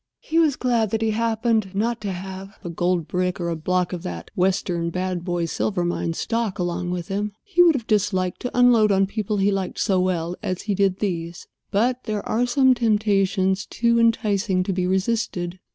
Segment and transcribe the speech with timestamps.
[0.21, 3.93] He was glad that he happened not to have a gold brick or a block
[3.93, 7.33] of that western Bad Boy Silver Mine stock along with him.
[7.43, 10.97] He would have disliked to unload on people he liked so well as he did
[11.01, 15.59] these; but there are some temptations toe enticing to be resisted.